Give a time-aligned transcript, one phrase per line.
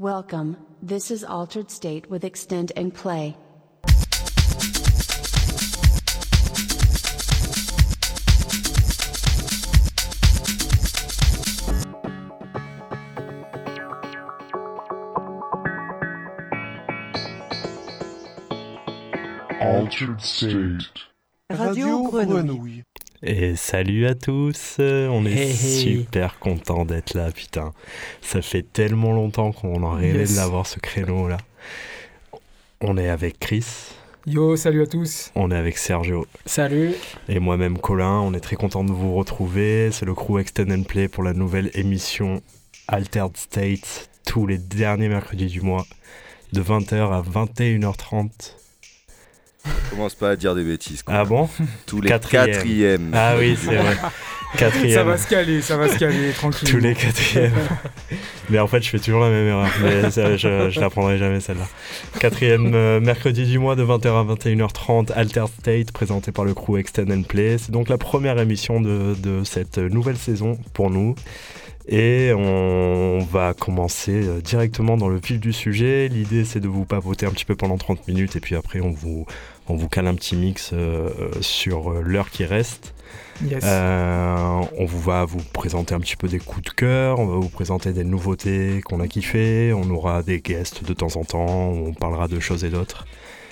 [0.00, 3.36] Welcome, this is Altered State with Extend and Play.
[19.60, 20.84] Altered State.
[21.50, 22.84] Radio Grenouille.
[23.22, 25.56] Et salut à tous, on est Hey, hey.
[26.06, 27.72] super content d'être là, putain.
[28.22, 30.32] Ça fait tellement longtemps qu'on en rêvait Yes.
[30.32, 31.38] de l'avoir ce créneau là.
[32.80, 33.64] On est avec Chris,
[34.26, 35.32] Yo, salut à tous.
[35.34, 36.92] on est avec Sergio Salut.
[37.28, 38.20] et moi-même Colin.
[38.20, 39.90] On est très content de vous retrouver.
[39.90, 42.40] C'est le crew Extend and Play pour la nouvelle émission
[42.86, 45.84] Altered State tous les derniers mercredis du mois
[46.52, 48.30] de 20h à 21h30.
[49.90, 51.02] Commence pas à dire des bêtises.
[51.02, 51.14] quoi.
[51.16, 51.48] Ah bon
[51.86, 52.46] Tous les quatrième.
[52.52, 53.10] quatrièmes.
[53.14, 53.94] Ah oui, c'est vrai.
[53.94, 55.06] Ça Quatrième.
[55.06, 56.70] va se caler, ça va se caler, tranquille.
[56.70, 57.52] Tous les quatrièmes.
[58.48, 59.68] mais en fait, je fais toujours la même erreur.
[59.82, 61.66] Mais ça, je, je l'apprendrai jamais celle-là.
[62.18, 66.78] Quatrième euh, mercredi du mois de 20h à 21h30, Alter State, présenté par le crew
[66.78, 67.58] Extend and Play.
[67.58, 71.14] C'est donc la première émission de, de cette nouvelle saison pour nous.
[71.90, 76.08] Et on va commencer euh, directement dans le vif du sujet.
[76.08, 78.90] L'idée, c'est de vous papoter un petit peu pendant 30 minutes et puis après, on
[78.90, 79.24] vous,
[79.68, 82.94] on vous cale un petit mix euh, sur euh, l'heure qui reste.
[83.44, 83.62] Yes.
[83.64, 87.36] Euh, on vous va vous présenter un petit peu des coups de cœur, on va
[87.36, 91.68] vous présenter des nouveautés qu'on a kiffé, on aura des guests de temps en temps,
[91.68, 93.06] on parlera de choses et d'autres.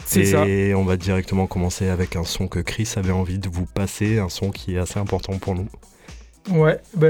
[0.05, 0.47] C'est ça.
[0.47, 4.19] Et on va directement commencer avec un son que Chris avait envie de vous passer,
[4.19, 5.69] un son qui est assez important pour nous.
[6.51, 7.09] Ouais, bah,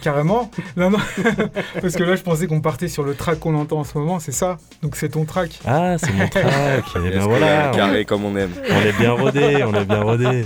[0.00, 0.50] carrément.
[0.76, 0.98] Non, non.
[1.80, 4.20] Parce que là, je pensais qu'on partait sur le track qu'on entend en ce moment,
[4.20, 4.58] c'est ça?
[4.82, 5.58] Donc c'est ton track.
[5.66, 8.52] Ah, c'est mon track, et Est-ce ben voilà, on, carré comme on aime.
[8.70, 10.44] on est bien rodé, on est bien rodé.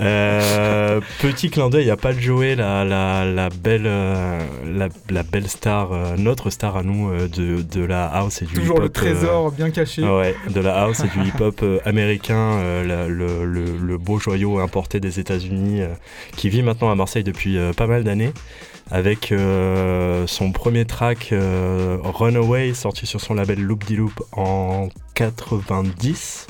[0.00, 4.40] Euh, petit clin d'œil, il n'y a pas de Joey, la, la, la belle, euh,
[4.64, 8.54] la, la belle star, euh, notre star à nous de, de la house et du
[8.54, 10.02] Toujours le hip-hop, euh, trésor bien caché.
[10.02, 14.58] Ouais, de la house et du hip-hop américain, euh, la- le, le- le beau joyau
[14.58, 15.88] importé des États-Unis, euh,
[16.36, 18.32] qui vit maintenant à Marseille depuis euh, pas mal d'années,
[18.90, 24.88] avec euh, son premier track euh, Runaway, sorti sur son label Loop de Loop en
[25.14, 26.46] 90.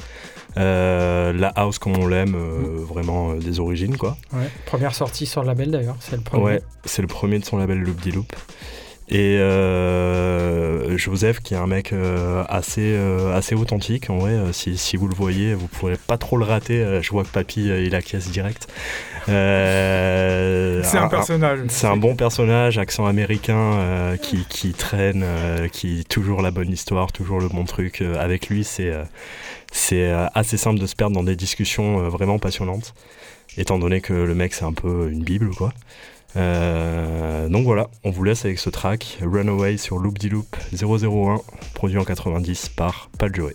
[0.59, 4.16] Euh, la house comme on l'aime, euh, vraiment des origines quoi.
[4.32, 6.43] Ouais, première sortie sur le label d'ailleurs, c'est le premier.
[6.43, 8.32] Ouais, c'est le premier de son label Loop de Loop.
[9.09, 14.53] Et euh, Joseph, qui est un mec euh, assez, euh, assez authentique, en vrai, euh,
[14.53, 16.83] si, si vous le voyez, vous pourrez pas trop le rater.
[16.83, 18.67] Euh, je vois que Papy, euh, il acquiesce direct.
[19.28, 21.61] Euh, C'est un personnage.
[21.69, 26.73] c'est un bon personnage, accent américain, euh, qui, qui traîne, euh, qui toujours la bonne
[26.73, 28.00] histoire, toujours le bon truc.
[28.03, 29.05] Euh, avec lui, c'est euh,
[29.71, 32.94] c'est assez simple de se perdre dans des discussions vraiment passionnantes,
[33.59, 35.73] étant donné que le mec c'est un peu une bible, quoi.
[36.37, 41.41] Euh, donc voilà, on vous laisse avec ce track Runaway sur Loop de Loop 001,
[41.75, 43.54] produit en 90 par Pat Joey.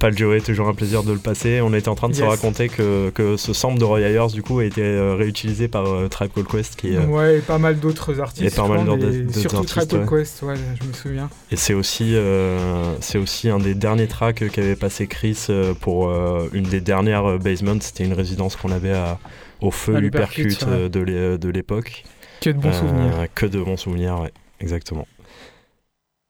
[0.00, 1.60] Pal Joey, toujours un plaisir de le passer.
[1.60, 4.42] On était en train de se raconter que, que ce sample de Roy Ayers du
[4.42, 7.58] coup a été euh, réutilisé par euh, Tribe Called Quest qui, euh, Ouais, et pas
[7.58, 8.50] mal d'autres artistes.
[8.50, 10.18] et pas mal d'autres- Surtout artistes, Tribe ouais.
[10.20, 11.28] Quest, ouais, je me souviens.
[11.52, 16.10] et c'est aussi euh, c'est aussi un des derniers tracks qu'avait passé Chris euh, pour
[16.54, 17.76] une des dernières euh, Basement.
[17.80, 19.18] C'était une résidence qu'on avait à-
[19.60, 20.88] au feu À Lupercute ouais.
[20.88, 22.04] de l'é- de l'époque.
[22.40, 23.26] Que de bons souvenirs.
[23.34, 25.06] Que de bons souvenirs, ouais, exactement.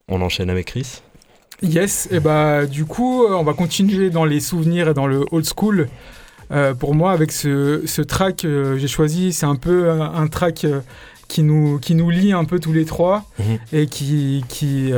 [0.09, 1.03] On enchaîne avec Chris.
[1.63, 5.25] Yes, et bah du coup, euh, on va continuer dans les souvenirs et dans le
[5.31, 5.89] old school.
[6.53, 10.27] Euh, pour moi, avec ce, ce track, euh, j'ai choisi, c'est un peu euh, un
[10.27, 10.81] track euh,
[11.29, 13.59] qui nous, qui nous lie un peu tous les trois Mhm.
[13.73, 14.91] et qui, qui,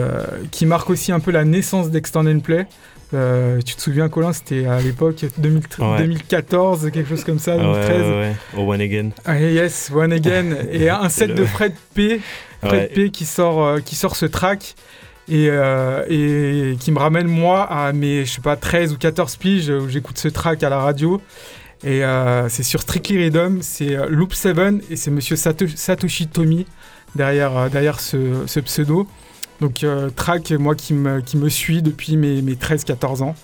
[0.51, 2.67] qui marque aussi un peu la naissance d'Extend and Play.
[3.15, 5.99] Euh, tu te souviens, Colin, c'était à l'époque 2000 Ouais.
[5.99, 8.01] 2014, quelque chose comme ça, Ah ouais, 2013.
[8.01, 9.11] ouais, ouais, au One Again.
[9.27, 10.55] Ah, yes, One Again.
[10.73, 12.23] et un set de Fred P.
[12.65, 12.91] Fred.
[12.95, 14.75] P qui sort, euh, qui sort ce track
[15.29, 19.37] et, euh, et qui me ramène moi à mes, je sais pas, 13 ou 14
[19.37, 21.21] piges où j'écoute ce track à la radio.
[21.85, 24.57] Et euh, c'est sur Strictly Rhythm, c'est euh, Loop 7
[24.91, 26.65] et c'est monsieur Sato- Satoshi Tomi
[27.17, 29.07] derrière, derrière ce, ce pseudo.
[29.61, 33.35] Donc euh, track, moi, qui me, qui me suit depuis mes, mes 13-14 ans.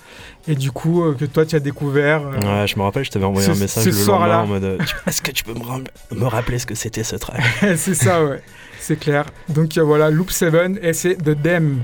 [0.47, 2.21] Et du coup, euh, que toi, tu as découvert.
[2.27, 4.47] euh, Ouais, je me rappelle, je t'avais envoyé ce- un message ce le lendemain en
[4.47, 4.77] mode
[5.07, 7.41] Est-ce que tu peux me, me rappeler ce que c'était ce track?
[7.77, 8.41] C'est ça, ouais.
[8.79, 9.25] C'est clair.
[9.49, 11.83] Donc euh, voilà, Loop 7 et c'est The Dem.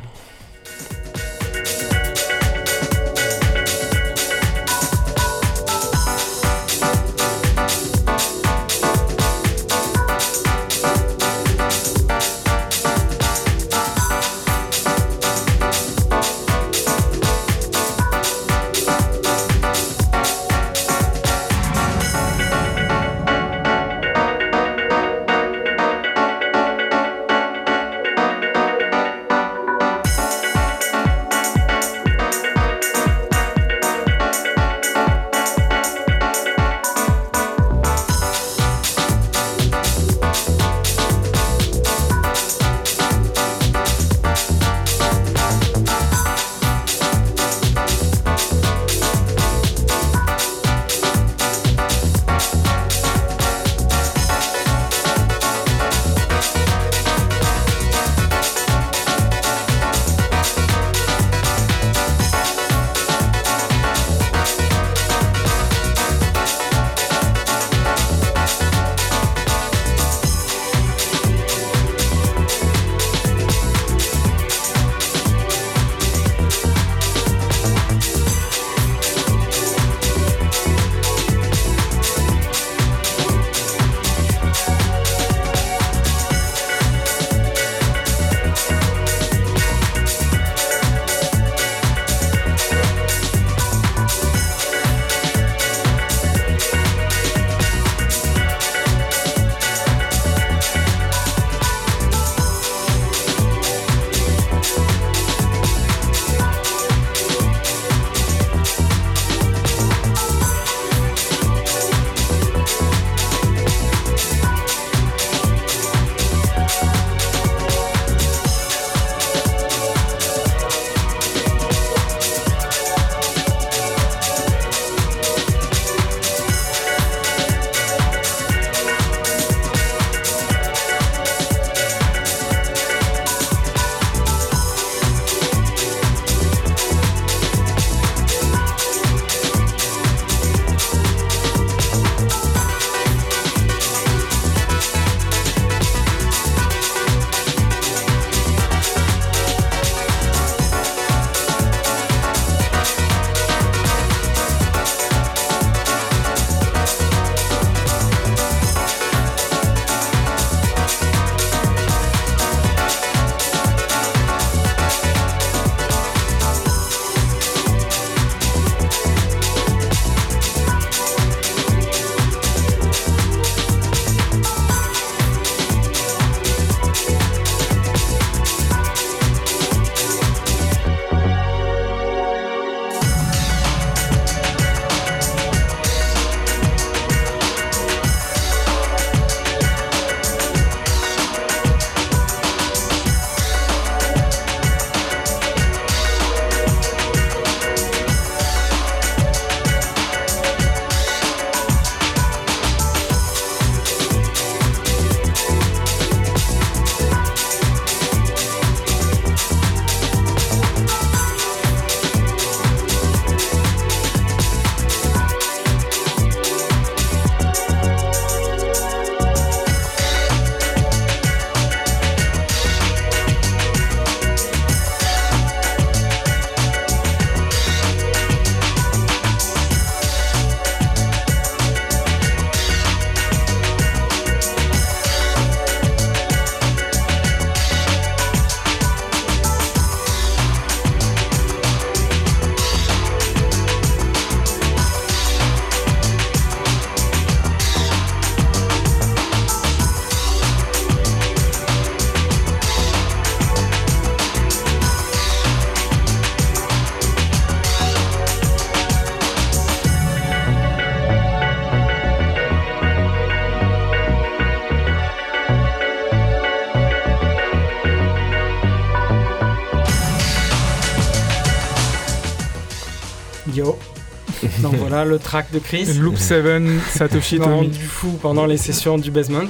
[275.06, 275.86] Le track de Chris.
[276.00, 277.68] Loop 7, Satoshi Non, Tomi.
[277.70, 279.44] du fou pendant les sessions du basement.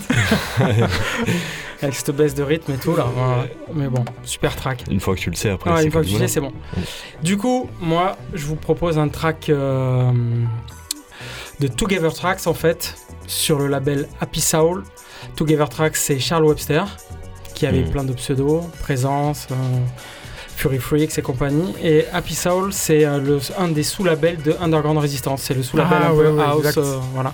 [1.82, 3.06] Avec cette baisse de rythme et tout là.
[3.16, 3.46] voilà.
[3.74, 4.86] Mais bon, super track.
[4.90, 6.52] Une fois que tu le sais, après, Ah, une fois que du tu sais, bonheur.
[6.76, 6.82] c'est bon.
[7.22, 10.12] Du coup, moi, je vous propose un track euh,
[11.60, 12.96] de Together Tracks en fait,
[13.28, 14.84] sur le label Happy Soul.
[15.36, 16.86] Together Tracks, c'est Charles Webster,
[17.54, 17.90] qui avait Mhm.
[17.92, 19.56] plein de pseudos, Présence, euh,
[20.56, 21.74] Fury Freaks et compagnie.
[21.84, 25.42] Et Happy Soul, c'est euh, un des sous-labels de Underground Resistance.
[25.44, 26.78] C'est le sous-label Ah, un ouais, peu ouais, house.
[26.78, 27.34] euh, voilà.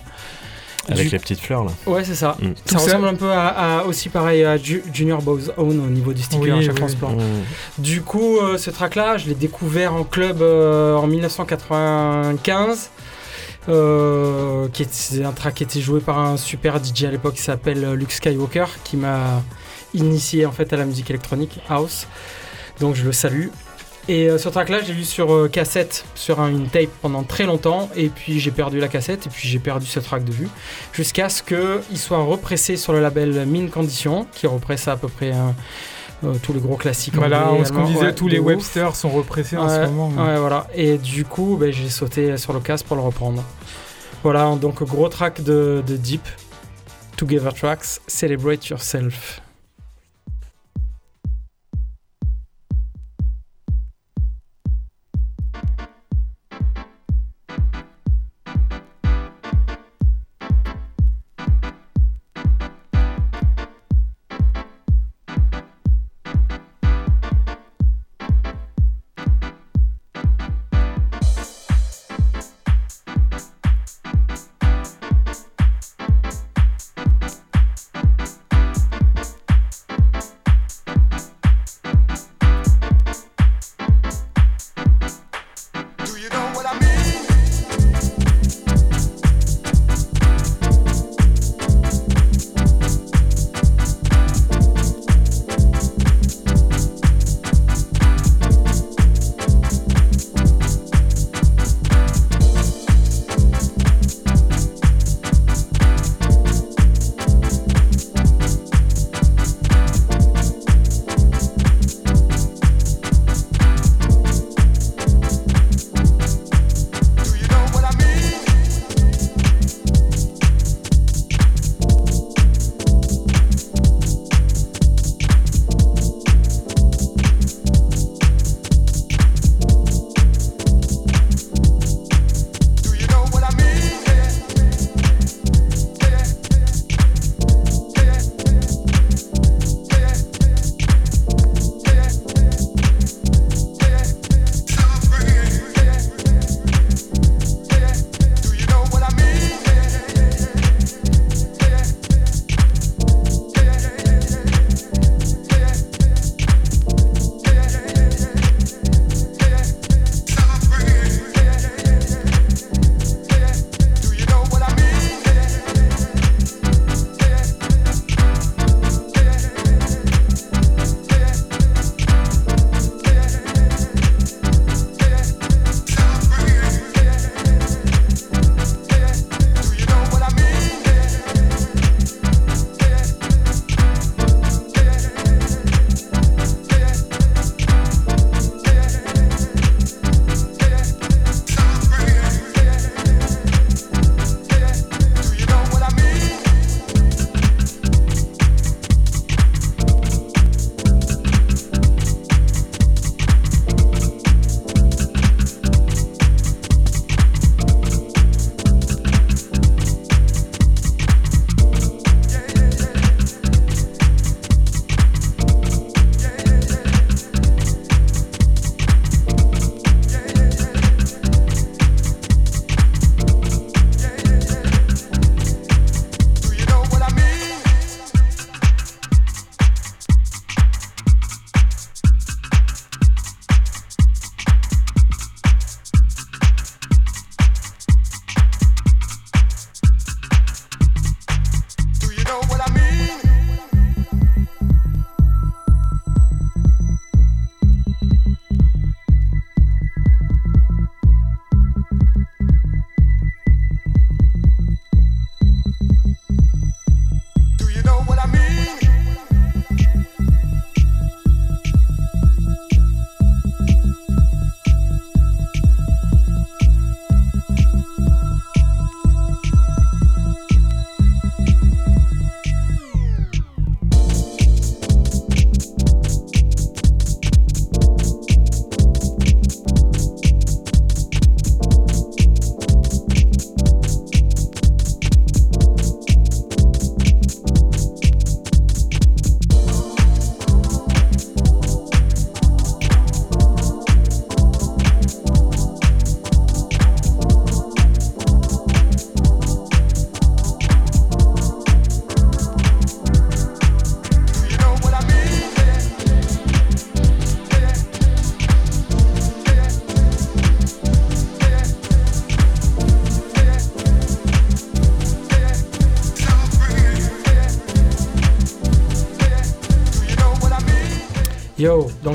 [0.89, 1.71] Avec Du- les petites fleurs, là.
[1.85, 2.35] Ouais, c'est ça.
[2.41, 2.45] Mm.
[2.47, 5.79] Ça Tout ça- ressemble un peu à, à- aussi pareil à Ju- Junior Bow's Own
[5.79, 6.83] au niveau du sticker, Oui, à chaque oui.
[7.13, 7.43] Mm.
[7.81, 12.89] Du coup, euh, ce track-là, je l'ai découvert en club euh, en 1995.
[13.69, 14.83] euh, qui
[15.23, 18.65] un track qui était joué par un super DJ à l'époque qui s'appelle Luke Skywalker,
[18.83, 19.43] qui m'a
[19.93, 22.07] initié en fait à la musique électronique house.
[22.81, 23.47] Donc je le salue.
[24.09, 27.45] Et euh, ce track-là, j'ai lu sur euh, cassette, sur un- une tape pendant très
[27.45, 30.49] longtemps, et puis j'ai perdu la cassette, et puis j'ai perdu ce track de vue,
[30.91, 35.31] jusqu'à ce qu'il soit repressé sur le label Mine Condition, qui represse à peu près
[35.31, 35.51] euh,
[36.23, 37.13] euh, tous les gros classiques.
[37.15, 38.45] Voilà, anglais, on- ce qu'on disait, ouais, tous les ouf.
[38.47, 40.09] Webster sont repressés en ce moment.
[40.25, 40.65] Ouais, voilà.
[40.73, 43.43] Et du coup, ben, j'ai sauté sur le casque pour le reprendre.
[44.23, 46.27] Voilà, donc gros track de, de Deep,
[47.17, 49.40] Together Tracks, Celebrate Yourself.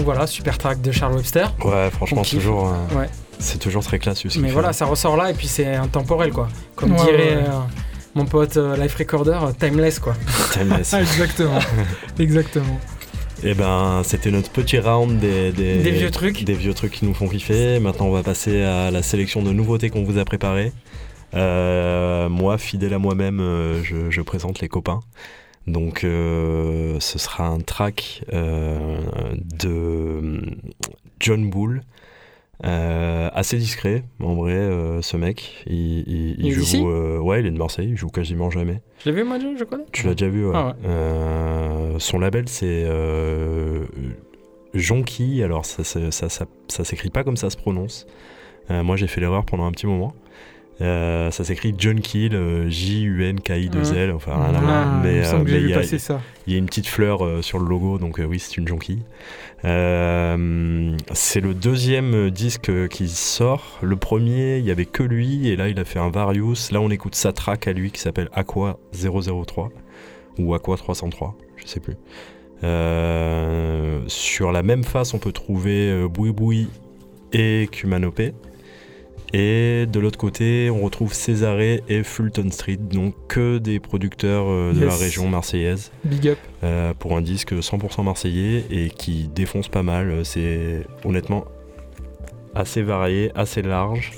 [0.06, 1.52] Voilà, super track de Charles Webster.
[1.62, 2.68] Ouais, franchement, toujours.
[2.68, 3.08] euh, Ouais.
[3.38, 4.54] C'est toujours très classe ce Mais fait.
[4.54, 6.48] voilà, ça ressort là et puis c'est intemporel quoi.
[6.74, 7.44] Comme Ouais, dirait ouais.
[7.46, 7.58] euh,
[8.14, 10.14] mon pote euh, Life Recorder, timeless quoi.
[10.52, 10.94] Timeless.
[10.94, 11.58] Ah, exactement.
[12.18, 12.80] exactement.
[13.42, 16.44] Et ben, c'était notre petit round des, des, Des vieux trucs.
[16.44, 17.78] Des vieux trucs qui nous font kiffer.
[17.80, 20.72] Maintenant, on va passer à la sélection de nouveautés qu'on vous a préparées.
[21.34, 25.00] Euh, moi, fidèle à moi-même, euh, je, je présente les copains.
[25.66, 28.98] Donc, euh, ce sera un track euh,
[29.58, 30.40] de euh,
[31.20, 31.82] John Bull.
[32.64, 35.62] Euh, assez discret, en vrai, euh, ce mec.
[35.66, 36.88] Il, il- il Il est d'ici joue.
[36.88, 38.80] euh, ouais, il est de Marseille, il joue quasiment jamais.
[39.04, 39.84] Je l'ai vu moi, je connais.
[39.92, 40.52] Tu l'as déjà vu, ouais.
[40.54, 41.98] Ah ouais.
[41.98, 43.84] Son label, c'est euh,
[44.72, 45.42] Jonky.
[45.42, 46.28] Alors, ça, ça, ça,
[46.68, 48.06] ça, s'écrit pas comme ça se prononce.
[48.70, 50.14] Moi, j'ai fait l'erreur pendant un petit moment.
[50.82, 54.72] Euh, ça s'écrit John Kill, euh, J-U-N-K-I-2-L, enfin rien à voir.
[54.94, 55.22] Ah, Mais, il euh,
[56.46, 59.00] il y a- une petite fleur euh, sur le logo, donc oui, c'est une jonquille.
[61.14, 63.78] C'est le deuxième disque qui sort.
[63.82, 66.70] Le premier, il y avait que lui, et là, il a fait un Various.
[66.72, 69.70] Là, on écoute sa track à lui qui s'appelle Aqua 003
[70.38, 71.94] ou Aqua 303, je sais plus.
[74.08, 76.68] Sur la même face, on peut trouver Boui Boui
[77.32, 78.34] et Kumanopé.
[79.32, 84.72] Et de l'autre côté, on retrouve Césaré et Fulton Street, donc que des producteurs euh,
[84.72, 86.38] de la région marseillaise Big up.
[86.62, 90.24] euh, pour un disque 100% marseillais et qui défonce pas mal.
[90.24, 91.44] C'est honnêtement
[92.54, 94.12] assez varié, assez large.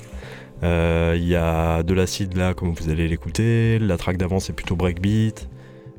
[0.63, 3.79] Euh, Il y a de l'acide là, comme vous allez l'écouter.
[3.79, 5.49] La track d'avant, c'est plutôt breakbeat.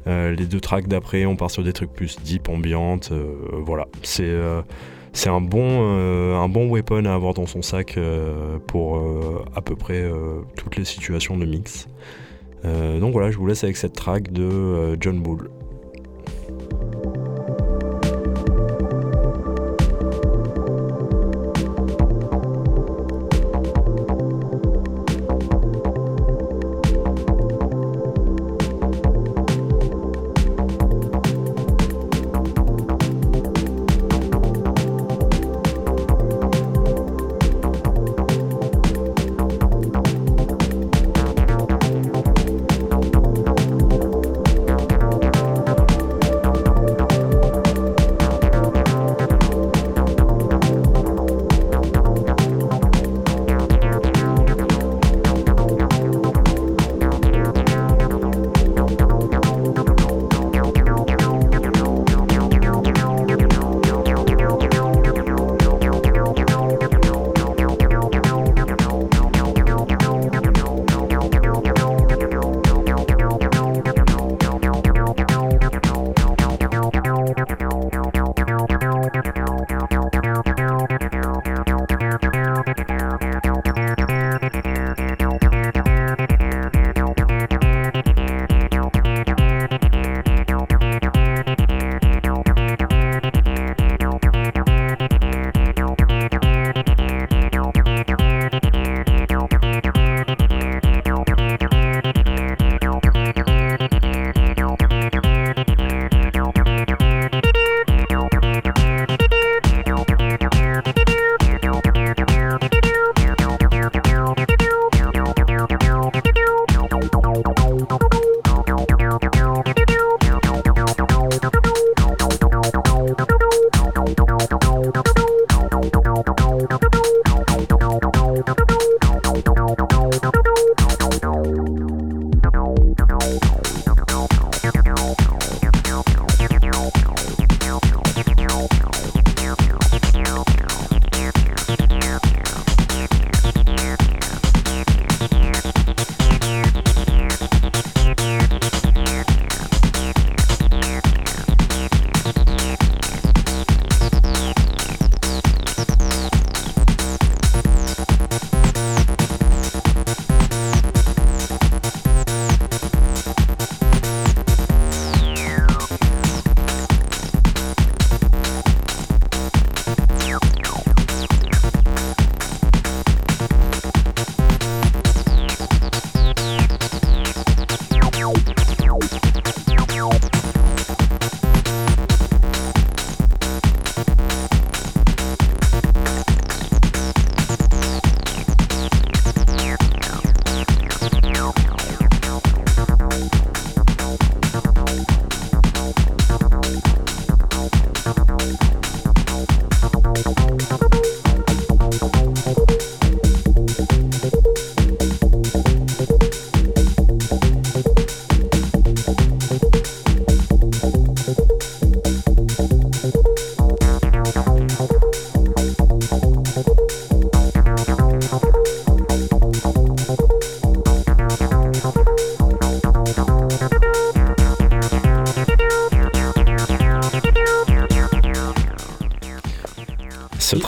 [0.07, 3.11] Euh, les deux tracks d'après, on part sur des trucs plus deep, ambiantes.
[3.13, 4.63] euh, voilà, c'est euh,
[5.13, 9.45] c'est un bon euh, un bon weapon à avoir dans son sac euh, pour euh,
[9.57, 10.09] à peu près
[10.57, 11.89] toutes les situations de mix.
[12.65, 15.49] Donc voilà, je vous laisse avec cette track de John Bull.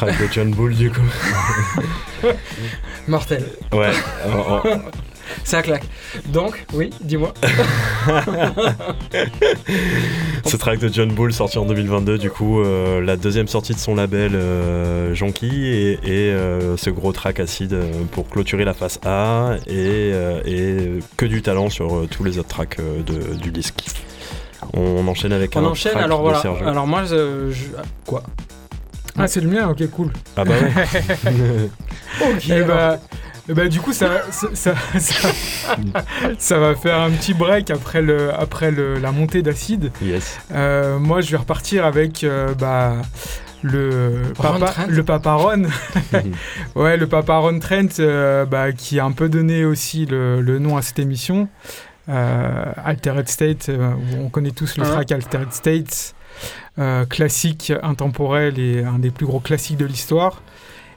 [0.06, 1.00] De John Bull, du coup.
[3.08, 3.44] Mortel.
[3.72, 3.90] Ouais.
[5.44, 5.84] Ça claque.
[6.26, 7.32] Donc, oui, dis-moi.
[10.44, 13.78] Ce track de John Bull sorti en 2022, du coup, euh, la deuxième sortie de
[13.78, 18.74] son label euh, Jonky et, et, euh, ce gros track acide euh, pour clôturer la
[18.74, 20.12] face A et,
[20.44, 23.80] et que du talent sur tous les autres tracks de- du disque.
[24.74, 26.42] On, enchaîne avec On un enchaîne, track alors de voilà.
[26.68, 27.50] Alors moi, je.
[27.50, 27.64] je-
[28.06, 28.22] Quoi?
[29.22, 30.12] Ah, c'est le mien, ok, cool.
[30.36, 31.30] Ah bah ouais.
[32.34, 32.48] Ok.
[32.50, 32.98] Et bah,
[33.48, 35.28] eh bah, du coup, ça, ça, ça, ça-
[36.38, 39.90] ça va faire un petit break après, le, après le, la montée d'acide.
[40.02, 40.38] yes.
[40.52, 42.96] Euh, moi, je vais repartir avec euh, bah,
[43.62, 45.62] le, papa, le papa Ron.
[46.76, 50.58] ouais, le papa Ron Trent, euh, bah, qui a un peu donné aussi le, le
[50.58, 51.48] nom à cette émission.
[52.08, 54.90] Euh, Altered State, euh, on connaît tous le Hein.
[54.90, 56.21] track Altered States, euh,
[57.08, 60.42] classique, intemporel et un des plus gros classiques de l'histoire.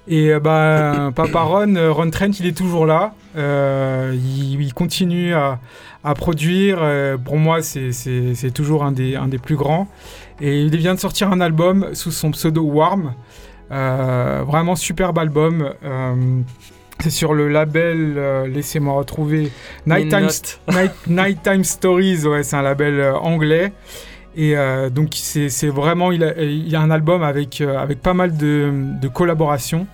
[0.07, 3.13] Et euh, bah, Papa Ron, euh, Ron Trent, il est toujours là.
[3.35, 5.59] Euh, il, il continue à,
[6.03, 6.77] à produire.
[6.81, 9.87] Euh, pour moi, c'est- toujours un des, un des plus grands.
[10.41, 13.13] Et il vient de sortir un album sous son pseudo Warm.
[13.71, 15.73] Euh, vraiment superbe album.
[15.83, 16.41] Euh,
[16.99, 19.51] c'est sur le label, euh, laissez-moi retrouver,
[19.85, 20.29] Nighttime.
[20.69, 22.25] Night, Nighttime Stories.
[22.25, 23.73] Ouais, c'est un label euh, anglais.
[24.37, 28.01] Et euh, donc, c'est vraiment, il, a, il y a un album avec, euh, avec
[28.01, 28.71] pas mal de,
[29.01, 29.87] de collaborations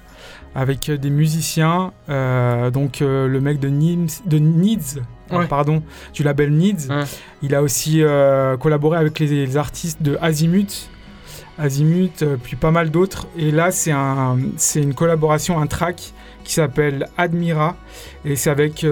[0.55, 1.91] avec euh, des musiciens.
[2.09, 4.99] euh, donc, le mec de, Nims, de Needs,
[5.31, 5.47] Ouais.
[5.47, 5.81] pardon,
[6.13, 6.89] du label Needs.
[6.89, 7.03] Ouais.
[7.41, 8.03] Il a aussi
[8.59, 10.89] collaboré avec les, les artistes de Azimut.
[11.57, 13.27] Azimut, puis pas mal d'autres.
[13.37, 14.37] Et là, c'est un,
[14.75, 16.11] une collaboration, un track
[16.43, 17.77] qui s'appelle Admira.
[18.25, 18.85] Et c'est avec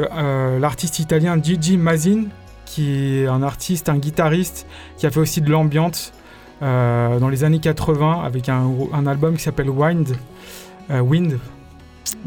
[0.61, 2.25] l'artiste italien Gigi Mazin,
[2.69, 6.13] qui est un artiste, un guitariste, qui a fait aussi de l'ambiance
[6.61, 10.15] euh, dans les années 80 avec un, album qui s'appelle Wind.
[10.91, 11.39] euh, Wind,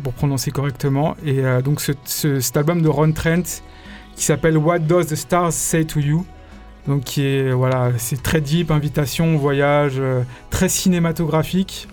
[0.02, 1.16] pour prononcer correctement.
[1.24, 3.62] Et euh, donc ce- ce- cet album de Ron Trent
[4.16, 6.26] qui s'appelle What Does the Stars Say to You
[6.88, 10.02] donc qui est voilà c'est très deep invitation voyage
[10.50, 11.86] très cinématographique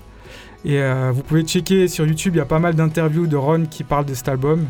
[0.66, 0.82] et
[1.14, 4.06] vous pouvez checker sur YouTube il y a pas mal d'interviews de Ron qui parlent
[4.06, 4.66] de cet album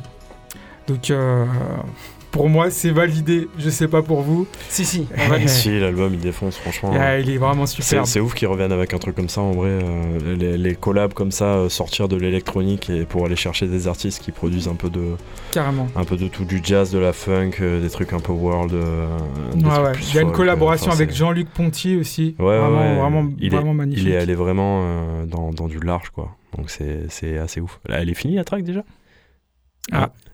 [0.90, 1.10] donc
[2.32, 5.08] pour moi c'est validé je sais pas pour vous Si, si.
[5.48, 6.92] si, l'album il défonce, franchement.
[7.20, 9.52] il est vraiment C'est superbe c'est ouf qu'ils reviennent avec un truc comme ça en
[9.52, 9.70] vrai.
[9.70, 13.88] euh, les, les collabs comme ça, euh, sortir de l'électronique et pour aller chercher des
[13.88, 15.16] artistes qui produisent un peu de,
[15.52, 18.32] carrément un peu de tout, du jazz, de la funk, euh, des trucs un peu
[18.32, 18.74] world.
[18.74, 19.08] euh,
[19.56, 19.92] des ouais.
[20.10, 22.96] il y a une collaboration enfin, avec Jean-Luc Ponty aussi Ouais, ouais, vraiment ouais.
[23.00, 26.36] vraiment il vraiment est, magnifique Il est allé vraiment euh, dans, dans du large quoi.
[26.58, 27.80] Donc c'est c'est assez ouf.
[27.88, 28.84] Là, elle est finie la track déjà?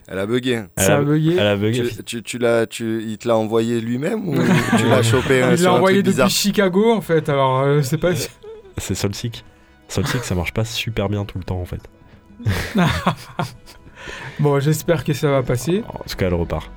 [0.07, 0.63] Elle a bugué.
[0.77, 1.83] ça a Elle bugué Elle a bugué.
[1.89, 4.35] Tu, tu, tu l'as, tu, il te l'a envoyé lui-même ou
[4.77, 7.97] tu l'as chopé euh, il l'a envoyé depuis bizarre Chicago en fait alors euh, sais
[7.97, 8.11] pas
[8.77, 9.43] C'est Solsic.
[9.87, 11.81] Solsic ça marche pas super bien tout le temps en fait.
[14.39, 16.69] bon j'espère que ça va passer En tout cas elle repart.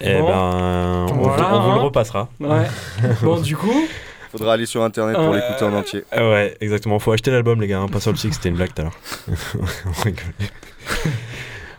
[0.00, 0.26] Eh Bon.
[0.28, 1.82] ben, on, Voilà, vous, on vous le hein.
[1.82, 2.28] repassera.
[2.40, 2.66] Ouais.
[3.22, 3.84] bon, du coup,
[4.30, 6.04] Faudra aller sur internet pour l'écouter en entier.
[6.12, 6.98] Ah ouais, exactement.
[6.98, 7.78] Faut acheter l'album, les gars.
[7.80, 7.88] hein.
[7.88, 8.98] Pas Soul Six, c'était une blague tout à l'heure.
[9.86, 10.22] On rigole.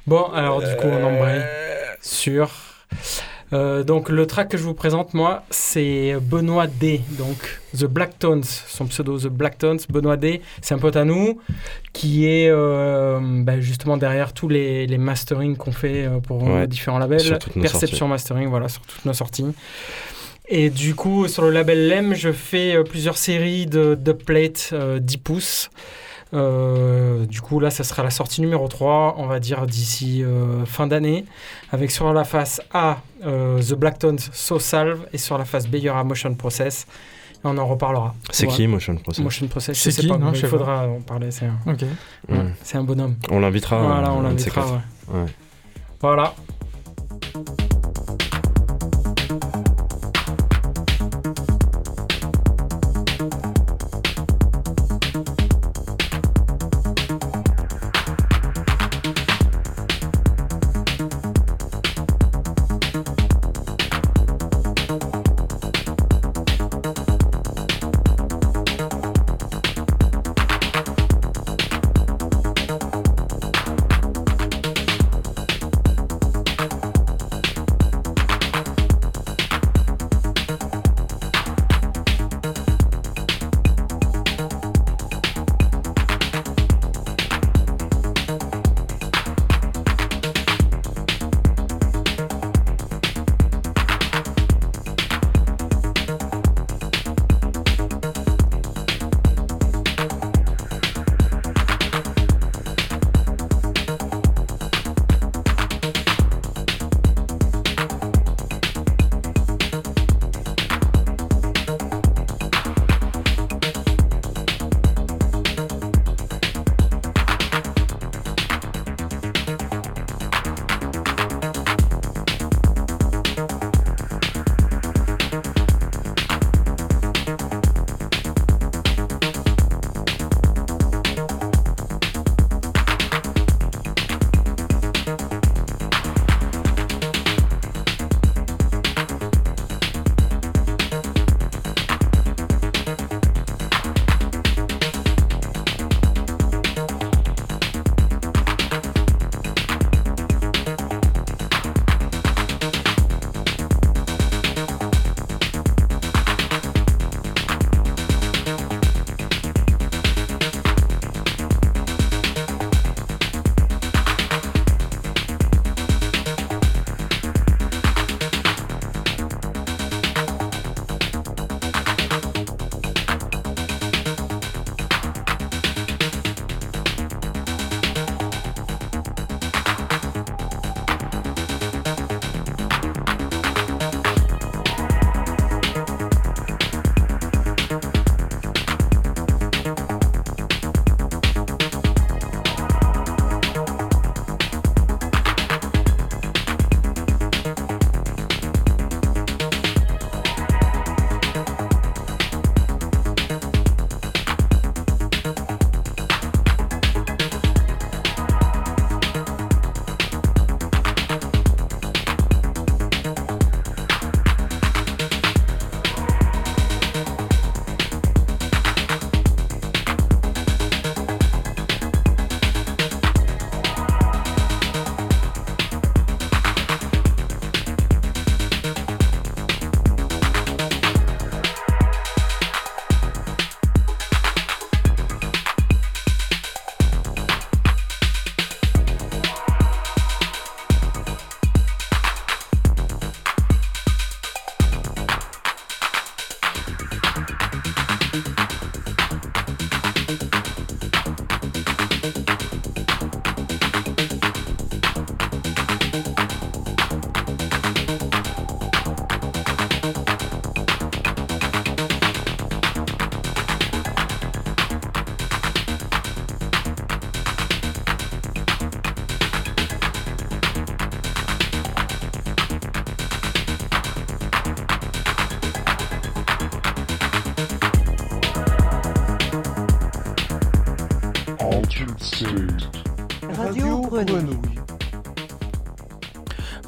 [0.08, 1.44] bon, alors du coup, on embraye
[2.02, 2.50] sur
[3.52, 7.02] Euh, donc le track que je vous présente moi c'est Benoît D.
[7.18, 10.42] Donc The Black Tones son pseudo The Black Tones Benoît D.
[10.62, 11.40] C'est un pote à nous
[11.92, 16.68] qui est euh, bah, justement derrière tous les, les mastering qu'on fait euh, pour Ouais.
[16.68, 17.40] différents labels.
[17.62, 19.46] Perception Mastering voilà sur toutes nos sorties.
[20.48, 25.00] Et du coup sur le label LEM je fais plusieurs séries de, de plates euh,
[25.00, 25.70] 10 pouces.
[26.32, 30.64] Euh, du coup, là, ça sera la sortie numéro 3, on va dire d'ici euh,
[30.66, 31.26] fin d'année,
[31.72, 35.84] avec sur la face A The Blacktones So Salve et sur la face B, il
[35.84, 36.86] y aura Motion Process.
[37.36, 38.14] Et on en reparlera.
[38.32, 38.54] C'est Ouais.
[38.54, 41.00] qui Motion Process Motion Process, je C'est sais qui pas, Non, je il faudra en
[41.02, 41.32] parler.
[41.32, 41.84] C'est un, Ok.
[42.28, 42.34] Hmm.
[42.34, 43.16] ouais, c'est un bonhomme.
[43.32, 43.82] On l'invitera.
[43.82, 44.82] voilà, on l'invitera.
[45.10, 45.26] Ouais.
[46.02, 46.34] Voilà.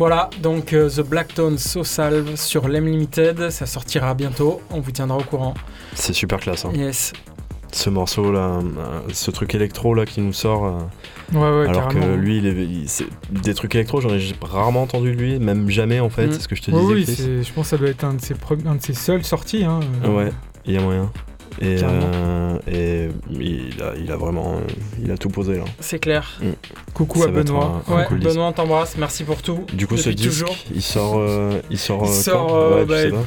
[0.02, 4.80] Voilà, donc euh, The Black Tone So Salve sur l'M Limited, ça sortira bientôt, on
[4.80, 5.54] vous tiendra au courant.
[5.94, 6.66] C'est super classe.
[6.66, 6.72] hein.
[6.74, 7.14] Yes.
[7.72, 10.66] ce morceau là, euh, ce truc électro là qui nous sort.
[10.66, 10.72] euh,
[11.34, 14.82] Ouais, ouais, alors que lui, il est- il- c'est- des trucs électro, j'en ai rarement
[14.82, 16.26] entendu de lui, même jamais en fait.
[16.26, 16.32] Mm.
[16.32, 16.84] C'est ce que je te disais.
[16.84, 18.34] oui, c'est- je pense que ça doit être un de ses,
[18.66, 19.66] un de ses seuls sorties.
[19.66, 19.82] Hein.
[20.04, 20.32] Ouais,
[20.66, 21.12] il y a moyen.
[21.62, 24.56] Et, euh, et il, a, il a vraiment.
[24.56, 24.62] euh,
[25.04, 25.66] Il a tout posé là.
[25.82, 26.40] C'est clair.
[27.06, 27.82] Coucou Ça à Benoît.
[27.88, 28.32] un- un Ouais, cool disque.
[28.32, 28.96] Benoît, on t'embrasse.
[28.98, 29.66] Merci pour tout.
[29.74, 30.56] Du coup, ce disque, toujours.
[30.74, 31.16] il sort.
[31.18, 32.04] euh, il sort.
[32.06, 33.18] Il euh, sort, euh, Ouais, bah.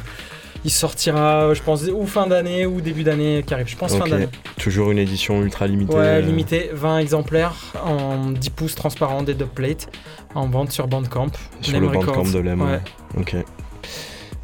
[0.66, 3.66] Il sortira, je pense, ou fin d'année ou début d'année qui arrive.
[3.68, 4.28] Je pense fin d'année.
[4.58, 5.92] Toujours une édition ultra limitée.
[5.94, 9.88] Ouais, euh, limité, 20 exemplaires en 10 pouces transparents des dubplates
[10.34, 11.32] en vente sur Bandcamp.
[11.60, 12.62] Sur le bandcamp de Lem.
[12.62, 12.80] Ouais.
[13.18, 13.36] Ok.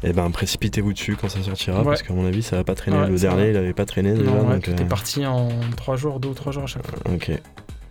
[0.03, 1.85] Et ben précipitez-vous dessus quand ça sortira Ouais.
[1.85, 2.97] parce qu'à mon avis ça va pas traîner.
[2.97, 4.31] Ouais, le dernier il avait pas traîné déjà.
[4.31, 6.67] Non, ouais, donc, tout euh, est parti en 3 jours, 2 ou 3 jours à
[6.67, 6.97] chaque fois.
[7.13, 7.29] Ok.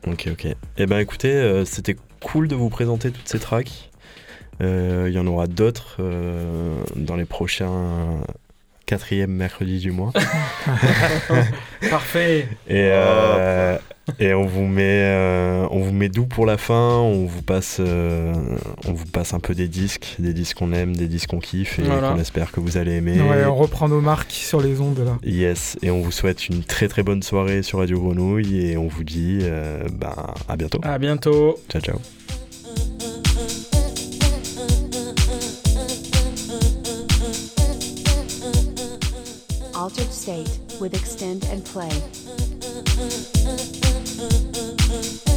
[0.07, 0.47] Ok, ok.
[0.79, 3.91] Et ben écoutez, euh, c'était cool de vous présenter toutes ces tracks.
[4.63, 8.21] Euh, Il y en aura d'autres euh, dans les prochains
[8.91, 10.13] quatrième mercredi du mois.
[11.91, 12.49] Parfait.
[12.67, 13.79] Et, euh,
[14.19, 16.99] et on vous met, euh, on vous met doux pour la fin.
[16.99, 18.33] On vous passe, euh,
[18.87, 21.79] on vous passe un peu des disques, des disques qu'on aime, des disques qu'on kiffe
[21.79, 22.11] et Voilà.
[22.13, 23.21] qu'on espère que vous allez aimer.
[23.21, 25.19] Ouais, on reprend nos marques sur les ondes là.
[25.25, 28.89] Yes, et on vous souhaite une très très bonne soirée sur Radio Grenouille et on
[28.89, 30.15] vous dit euh, ben,
[30.49, 30.81] à bientôt.
[30.83, 31.59] À bientôt.
[31.71, 31.97] Ciao ciao.
[39.75, 41.91] Altered State with Extend and Play.
[44.71, 45.30] mm, mm.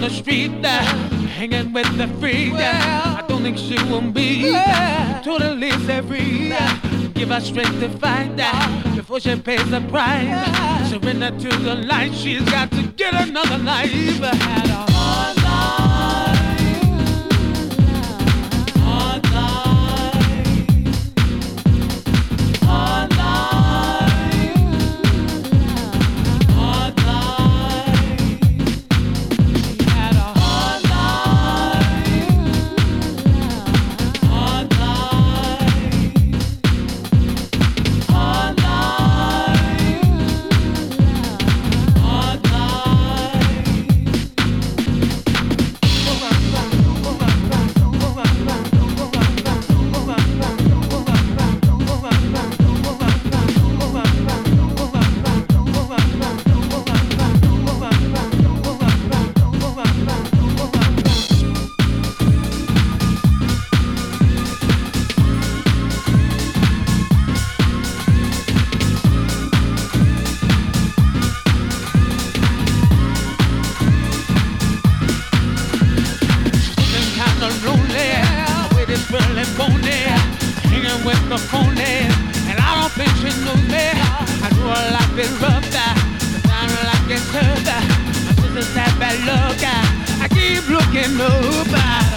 [0.00, 0.82] In the street, uh,
[1.36, 2.54] hanging with the freak.
[2.54, 6.52] uh, I don't think she will be uh, totally free.
[7.12, 10.88] Give her strength to fight uh, before she pays the price.
[10.88, 14.79] Surrender to the light, she's got to get another life.
[81.04, 82.08] With the phony,
[82.48, 83.86] and I don't think she knows me.
[84.44, 87.64] I do a lot bit rough, but sound like it's tough.
[88.26, 89.60] My sister's that bad luck,
[90.20, 92.09] I keep looking up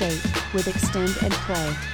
[0.00, 1.89] With Extend and Play.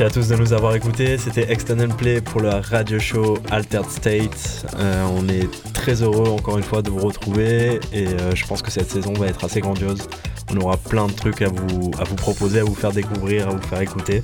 [0.00, 1.18] Merci à tous de nous avoir écoutés.
[1.18, 4.64] C'était External Play pour le radio show Altered State.
[4.78, 8.62] Euh, on est très heureux encore une fois de vous retrouver et euh, je pense
[8.62, 10.08] que cette saison va être assez grandiose.
[10.50, 13.50] On aura plein de trucs à vous, à vous proposer, à vous faire découvrir, à
[13.50, 14.22] vous faire écouter.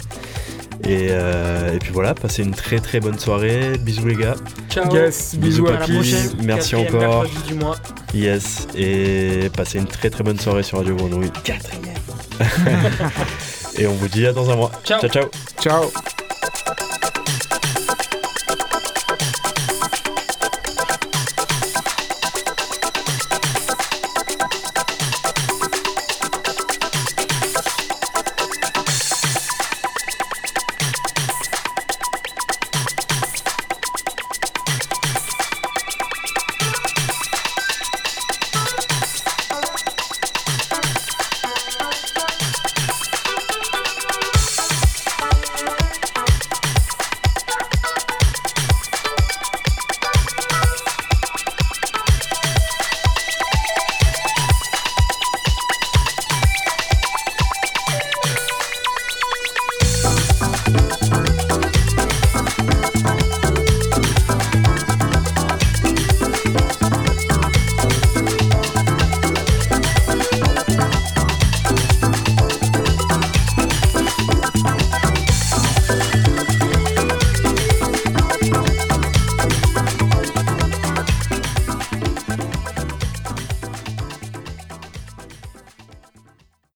[0.84, 3.76] Et, euh, et puis voilà, passez une très très bonne soirée.
[3.78, 4.36] Bisous les gars.
[4.70, 4.90] Ciao.
[4.94, 6.30] Yes, Bisous, bisous à la prochaine.
[6.42, 7.26] Merci encore.
[7.46, 7.76] du mois.
[8.14, 8.66] Yes.
[8.74, 11.30] Et passez une très très bonne soirée sur Radio Grenouille.
[11.44, 11.82] Quatrième.
[13.78, 14.72] Et on vous dit à dans un mois.
[14.84, 15.00] Ciao.
[15.00, 15.10] ciao.
[15.10, 15.24] ciao.
[15.66, 16.05] Ciao.